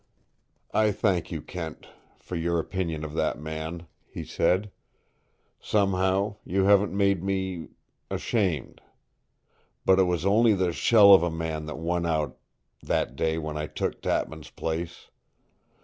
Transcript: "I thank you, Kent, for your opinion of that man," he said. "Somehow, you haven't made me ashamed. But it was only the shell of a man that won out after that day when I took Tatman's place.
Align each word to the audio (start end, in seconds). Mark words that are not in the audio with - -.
"I 0.73 0.91
thank 0.91 1.31
you, 1.31 1.43
Kent, 1.43 1.85
for 2.17 2.35
your 2.35 2.57
opinion 2.57 3.03
of 3.03 3.13
that 3.13 3.37
man," 3.39 3.85
he 4.09 4.23
said. 4.25 4.71
"Somehow, 5.59 6.37
you 6.43 6.63
haven't 6.63 6.91
made 6.97 7.23
me 7.23 7.67
ashamed. 8.09 8.81
But 9.85 9.99
it 9.99 10.05
was 10.05 10.25
only 10.25 10.53
the 10.55 10.73
shell 10.73 11.13
of 11.13 11.21
a 11.21 11.29
man 11.29 11.67
that 11.67 11.77
won 11.77 12.07
out 12.07 12.35
after 12.81 12.87
that 12.87 13.15
day 13.15 13.37
when 13.37 13.57
I 13.57 13.67
took 13.67 14.01
Tatman's 14.01 14.49
place. 14.49 15.11